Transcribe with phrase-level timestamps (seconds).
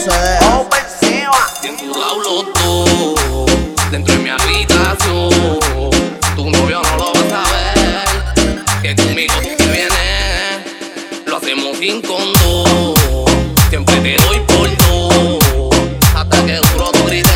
[0.00, 0.40] eso es.
[0.46, 1.46] Ofensiva.
[1.62, 1.76] Bien.
[3.90, 5.60] Dentro de mi habitación.
[6.36, 8.24] Tu novio no lo va a saber.
[8.80, 10.64] Que conmigo si viene.
[11.26, 12.94] Lo hacemos sin condón.
[13.68, 15.44] Siempre te doy por dos.
[16.14, 17.28] Hasta que duro tu grité.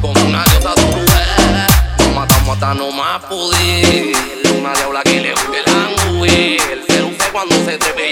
[0.00, 1.68] Como una diosa tu mujer.
[1.98, 4.16] Nos matamos hasta no más pudir.
[4.58, 6.60] Una diabla que le guste el angüil.
[6.88, 8.07] Se luce cuando se trepe.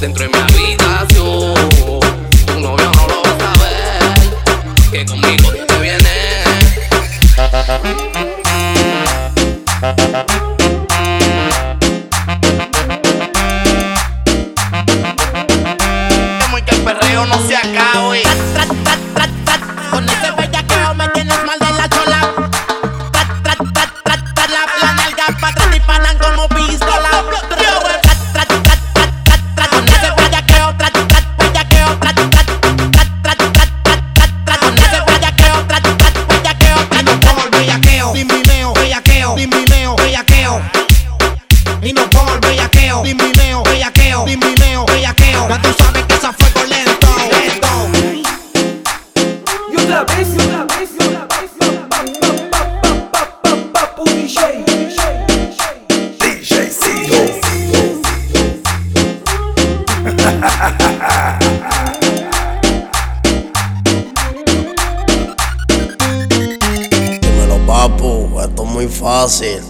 [0.00, 1.54] dentro de mi habitación.
[2.46, 4.00] Tu novio no lo va a saber,
[4.92, 6.12] que conmigo te viene.
[17.26, 17.81] no se acaba.
[67.20, 69.60] Dímelo, papu, esto es muy fácil.